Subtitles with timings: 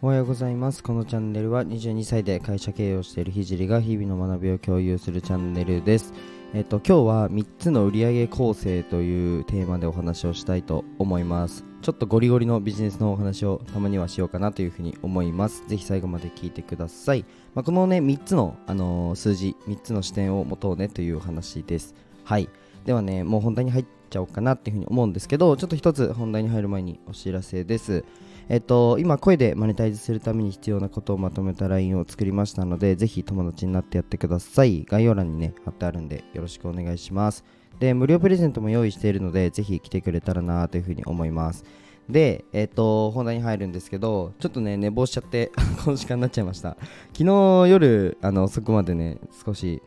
[0.00, 0.84] おはようございます。
[0.84, 6.12] このチャンネルは22歳で会社経営をしているひじりが日々の学びを共有するチャンネルです。
[6.54, 11.64] えっと、今日は3つの売上構成というテーマでお話をしたいと思います。
[11.82, 15.66] ちょっとゴリゴリのビジネスのお話をたまにはしようかなというふうに思います。
[15.66, 17.24] ぜひ最後まで聞いてください。
[17.56, 21.96] まあ、このね、3つの、あのー数字、3つの視点を持とうねというお話です。
[22.22, 22.48] はい。
[22.84, 28.04] ではね、もう本題に入っちゃおうかなっていうふうに思うんですけど、ちょっと一つ本題に入る前にお知らせです。
[28.48, 34.84] えっと、今、声でマネタイズするために必要なことをまとめた LINE を作りましたので、ぜひ友達になってやってください。
[34.84, 37.44] 概要欄にね、貼ってあるんで、よろしくお願いします。
[37.78, 41.64] で、無料プレゼントも用意しているので、ぜひ来てくれたらなというふうに思います。
[42.08, 45.52] で、えっと、本題に入るんですけど、ちょっとね、寝坊しちゃって、
[45.84, 46.76] この時間になっちゃいました。
[47.12, 49.82] 昨日夜、あの、遅くまでね、少し、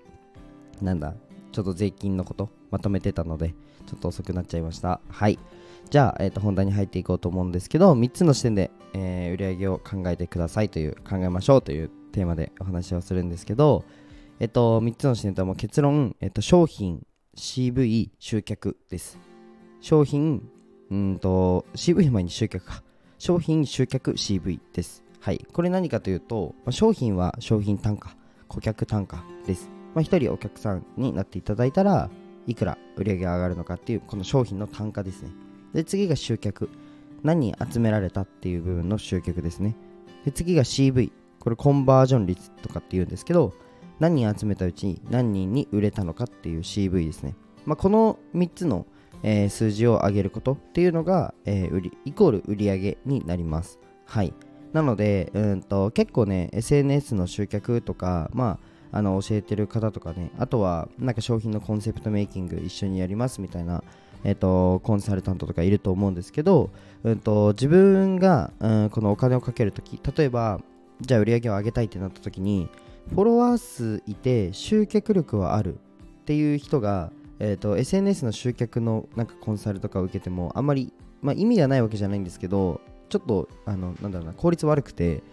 [0.81, 1.15] なんだ、
[1.51, 5.02] ちょっと税金のことまとめてたので、ちょっと遅くなっちゃいました。
[5.09, 5.40] はい。
[5.90, 13.84] じゃあ、えー、と本題に入っていこうと思うんですけど3つの視点で、えー売り上げを考えてくださいという考えましょうというテーマでお話をするんですけど、
[14.40, 19.18] えっと3つの視点とも結論、えっと商品 CV 集客です。
[19.79, 20.48] 商品
[20.90, 22.84] うんと CV の前に集客か。
[23.18, 25.04] 商品集客 CV です。
[25.20, 25.45] はい。
[25.54, 28.16] これ何かというと、まあ商品は商品単価
[28.48, 29.70] 顧客単価です。
[29.93, 32.10] まあ、1人お客さんになっていただいたら
[32.47, 35.29] いくら売り上げが上がるのかっていうこの商品の単価ですね。
[35.73, 36.70] で次が集客。
[37.23, 39.75] 何人集められたっていう部分の集客ですね。
[40.25, 43.53] で次が CV これコンバージョン率とかっていうんですけど
[43.99, 48.85] 何人集めたうちに何人に売れたのかっていう CV ですね、まあ、この3つの、
[49.23, 53.79] えー数字を上げることっていうのが、えー売りイコール売り上げになります。
[54.05, 54.33] はい。
[54.73, 58.59] なのでうんと結構ね SNS の集客とかまあ
[58.91, 63.83] あの教えてる方とかねあとはなんか商品のコンセプトメイキング一緒にやりますみたいな
[64.23, 66.69] えっとコンサルタントとかいると思うんですけど、
[67.03, 70.61] うん、と自分が、うん、このお金をかけるとき例えば
[71.00, 72.69] じゃあ売り上げを上げたいってなったときに
[73.09, 75.77] フォロワー数いて集客力はあるっ
[76.25, 82.79] ていう人が、えっと SNS の集客のなんかコンサルとかを受けてもあんまり、まあ、意味がないわけじゃないんですけど
[83.09, 85.23] ちょっとあのなんだろうな効率悪くて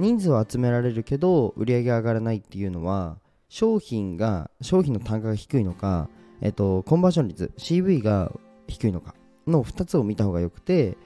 [0.00, 3.18] 人数は集められるけど売り上げ上がらないっていうのは
[3.50, 6.08] 商品が商品の単価が低いのか、
[6.40, 8.32] えっと、コンバージョン率 CV が
[8.66, 9.14] 低いのか
[9.46, 10.96] の2つを見た方がよくて、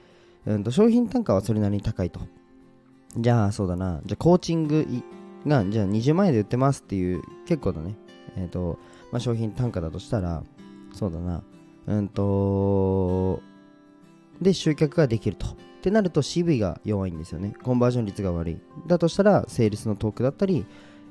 [0.45, 2.21] うん、と商品単価はそれなりに高いと。
[3.17, 4.01] じゃあそうだな。
[4.05, 4.87] じゃあコーチング
[5.45, 7.95] がじゃあ20万円で売ってますっていう結構だね。
[8.37, 8.79] えっ、と、
[9.11, 10.43] まあ、商品単価だとしたら
[10.93, 11.43] そうだな。
[11.87, 13.41] うんと
[14.41, 15.47] で集客ができると。
[15.85, 17.53] ってなると CV が弱いんですよね。
[17.61, 18.57] コンバージョン率が悪い。
[18.87, 20.65] だとしたらセールスのトークだったり、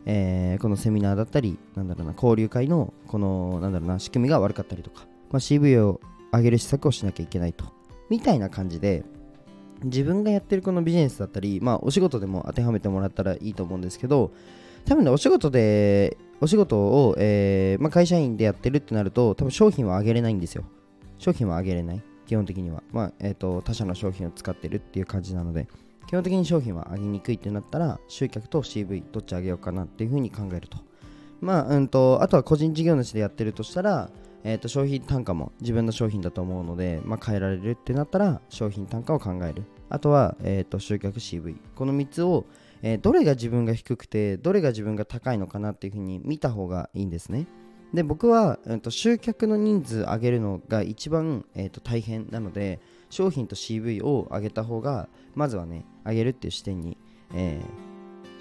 [0.05, 6.01] えーこのセミナーだったりなんだろうな交流会のこのなんだろうな仕組みが悪かったりとか、まあ、CV を
[6.33, 7.67] 上げる施策をしなきゃいけないと。
[8.11, 9.05] みたいな感じで
[9.85, 14.33] 自分がやってるこのビジネスだったり、まあ、お仕事でも当てはめてもらったらいいと思うんですけど
[14.87, 20.65] 多分ねお仕事でお仕事を、えーまあ、会社員でやってるってなると多分商品は上げれないんですよ。
[21.19, 22.03] 商品は上げれない。
[22.27, 25.69] 基本的には、まあえー、と他社の商品を使ってるっていう感じなので
[26.07, 30.79] 基本的に商品は上げにくいってなったら集客と CV どっち上げようかなっていうふうに考えると。
[31.41, 34.11] まあうんとあとは個人事業主でやってるとしたら、
[34.45, 39.65] えー、と商品単価も自分の商品だと思うので、まあ、変えられるってなったら商品単価を考える。
[39.91, 42.47] あとは、えー、と集客 CV この3つを、
[42.83, 47.47] えーどれが自分が低くてどれが自分が高いのかなっていうふうに見た方がいいんですね。
[47.95, 56.99] で僕は、うん、と集客の人数上げるのが一番、えー、と大変なので商品と CV を上げた方がまずはね上げるっていう視点に、
[57.33, 57.95] えー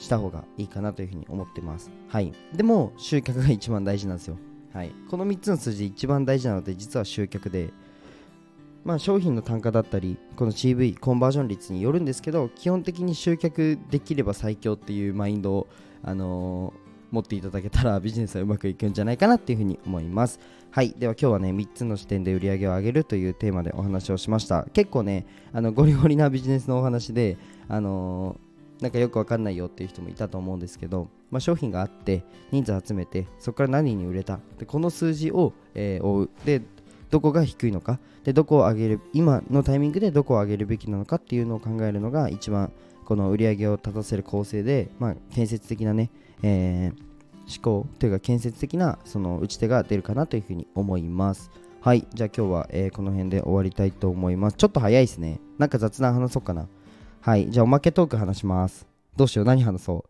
[0.03, 1.91] した方がいいかなというふうに思ってます。
[2.09, 2.33] はい。
[2.53, 4.37] でも集客が一番大事なんですよ。
[4.73, 4.91] はい。
[5.09, 7.71] この3つの数字で一番大事なので実は集客で
[8.83, 15.67] まあ商品の単価だったりこの CV コンバージョン率によるんですけど基本的に集客できれば最強っていうマインドを
[16.01, 16.82] あのー
[17.13, 20.39] 持っていただけたらビジネスはうまくいくんじゃないかなっていうふうに思います。
[20.71, 20.95] はい。
[20.97, 24.63] では今日はね3つの視点で売り上げを上げるというテーマでお話をしました。
[24.73, 27.37] 結構ねあのゴリゴリなビジネスのお話で
[27.69, 36.29] あのーなんかよくわかんないよっていう人もいたと思うんですけど、まあ、商品があって人数集めてそこから何に売れたでこの数字を、えー追う。
[36.43, 36.61] で
[37.11, 42.71] どこが低いのかでどこを上げる今のタイミングでどこを上げるべきなのかっていうのを考えるのが一番
[43.03, 46.09] この売り上げを立たせる構成で、まあ、建設的なね、
[46.41, 47.13] えー
[47.45, 51.51] 思考というか建設的なその打ち手が出るかなというふうに思います。
[51.81, 52.07] はい。
[52.13, 54.55] じゃあ今日は、えーこの辺で終わりたいと思います。
[54.55, 55.41] ちょっと早いですね。
[55.57, 56.67] なんか雑談話そうかな。
[57.19, 57.51] はい。
[57.51, 58.87] じゃあおまけトーク話します。
[59.17, 59.45] どうしよう。
[59.45, 60.09] 何話そう。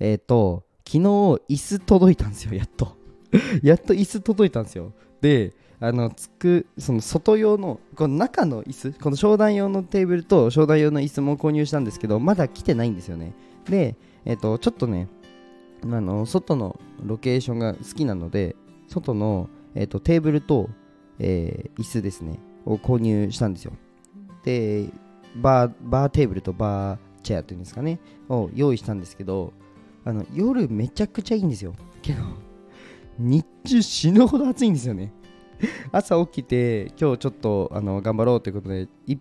[0.00, 2.54] えっ、と昨日椅子届いたんですよ。
[2.54, 2.96] やっと。
[3.62, 4.92] やっと椅子届いたんですよ。
[5.20, 13.34] であのつくその外用のこの中の椅子この商談用のテーブルと商談用の椅子も購入したんですけどまだ来てないんですよね。
[13.68, 15.08] でえっ、とちょっとね
[15.82, 18.56] あの外のロケーションが好きなので
[18.88, 20.70] 外の、えー、とテーブルと、
[21.18, 23.72] えー椅子ですねを購入したんですよ。
[24.44, 24.88] で
[25.36, 29.52] バーバーテーブルとバーチェアっていうんですかねを用意したんですけど
[30.04, 31.74] あの夜めちゃくちゃいいんですよ。
[32.00, 32.22] けど
[33.18, 35.12] 日中死ぬほど暑いんですよね。
[35.92, 39.16] 朝起きて今日ちょっとあの頑張ろうということでい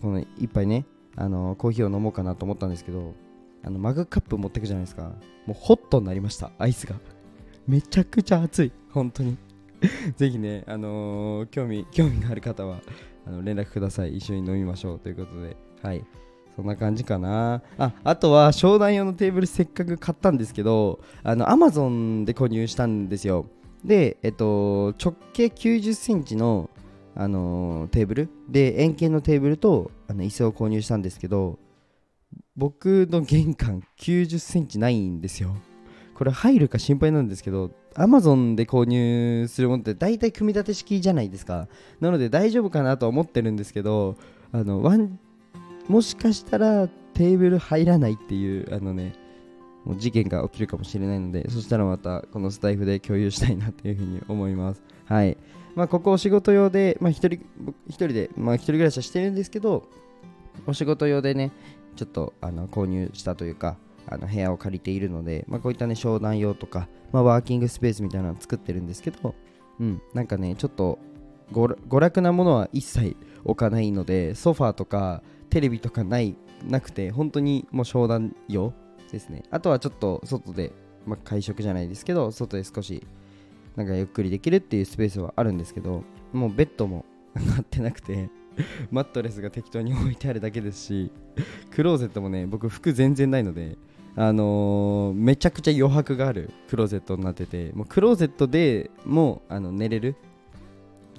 [0.00, 0.86] この一杯ね
[1.16, 3.14] あのコーヒーを飲もうかなと思ったんですけど
[3.64, 5.12] あのマグカップ持ってくじゃないですか。
[5.46, 6.96] もうホットになりましたアイスが。
[7.66, 9.38] めちゃくちゃ暑い本当に。
[10.16, 12.80] ぜひねあのー興味興味がある方は
[13.26, 14.16] あの連絡ください。
[14.16, 15.56] 一緒に飲みましょうということで。
[15.82, 16.04] はい。
[16.54, 17.62] そんな感じかな。
[17.78, 23.46] ああとは商談用のテーブルせっかく買ったんですけどあの Amazon で購入したんですよ。
[23.84, 26.70] でえっと直径9 0センチの
[27.16, 28.28] あのーテーブル。
[28.48, 31.58] で円形のテーブルとあの椅子を購入したんですけど
[32.56, 35.54] 僕の玄関9 0センチないんですよ。
[36.14, 41.68] これ入るか心配なんですけど Amazon で購入するものって大体組み立て式じゃないですか。
[42.00, 44.16] なので大丈夫かなとは思ってるんですけど
[44.52, 45.18] あのワン
[45.88, 49.14] もしかしたらテーブル入らないっていうあのね
[49.84, 54.82] もう事件が起きるかもしれないのでそしたらまたこのスタイフで共有したいなというふうに思います。
[55.06, 55.36] はい。
[55.74, 57.40] まあここお仕事用でまあ一人
[57.88, 59.88] 一人でまあ一人暮らしはしてるんですけど
[60.66, 61.50] お仕事用でね
[61.96, 63.76] ちょっとあの購入したというか
[64.06, 69.34] あの部屋を借りているので、まあ、こういったね商談用とか、まあ、ワーキングスペースみたいなのを作ってるんですけど、
[69.80, 70.98] うん、なんかねちょっと
[71.52, 78.72] 娯楽娯楽なものは一切置かないのでソファーとかテレビとかないなくて本当にもう商談用
[79.14, 79.42] ですね。
[79.50, 80.72] あとはちょっと外で、
[81.06, 83.06] まあ、会食じゃないですけど外で少し
[83.76, 86.02] なんかゆっくりできるっていうスペースはあるんですけど
[86.32, 88.30] もうベッドも上がってなくて
[88.90, 91.10] マットレスが適当に置いてあるだけですし
[91.70, 93.76] クローゼットもね僕服全然ないので
[94.16, 100.14] あのーめちゃくちゃ余白があるクローゼットになっててもうクローゼットでもうあの寝れる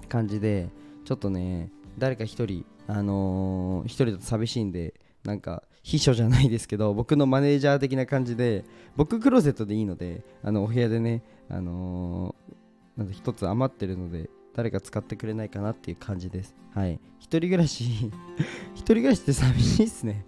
[0.08, 0.70] 感じで
[1.04, 4.94] ちょっとね誰か一人あのー一人だと寂しいんで
[5.26, 8.66] なんか秘書じゃないですけど僕のマネージャー的な感じで
[8.96, 12.56] 僕クローゼットでいいのであのお部屋でねあのー
[12.98, 16.56] なん一つ余ってるので誰か使ってくれないかなっていう感じです。
[16.74, 17.00] はい。
[17.20, 17.84] 一人暮らし
[18.74, 20.26] 一人暮らしって寂しいっすね。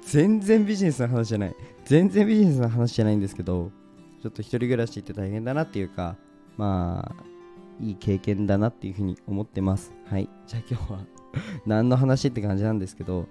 [0.00, 1.54] 全然ビジネスの話じゃない。
[1.84, 3.70] 全然ビジネスの話じゃないんですけど
[4.22, 6.16] ちょっと一人暮らしって大変だなっていうか
[6.56, 7.24] まあ
[7.78, 9.92] いい経験だなっていうふうに思ってます。
[10.06, 10.28] はい。
[10.46, 11.06] じゃあ今日は
[11.66, 13.28] 何の話って感じなんですけど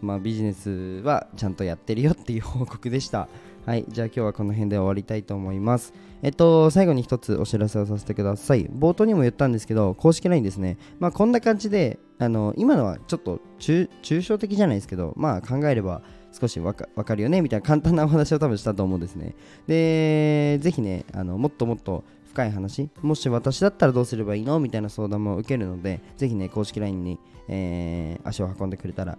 [0.00, 0.70] まあビジネス
[1.04, 3.28] はちゃんとやってるよっていう報告でした。
[3.66, 5.92] はいじゃあ今日はこの辺で終わりたいと思います。
[6.22, 8.66] えっと最後に一つお知らせをさせてください。
[8.66, 10.78] 冒頭にも言ったんですけど公式 LINE ですね。
[10.98, 13.88] まあこんな感じであの今のはちょっと抽
[14.26, 16.02] 象的じゃないですけどまあ考えれば
[16.32, 19.34] 少しわかわかるよねみたいな簡単なお話を多分したと思うんですね。
[19.66, 24.58] でぜひねあのもっともっと深い話もし私だったらどうすればいいの？
[24.60, 27.18] みたいな相談も受けるのでぜひね公式 LINE に、
[27.48, 29.18] えー足を運んでくれたら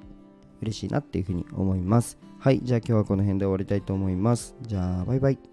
[0.61, 2.17] 嬉しいなっていうふうに思います。
[2.39, 4.55] はいじゃあ今日はこの辺で終わりたいと思います。
[4.61, 5.50] じゃあバイバイ。